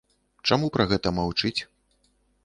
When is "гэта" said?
0.91-1.11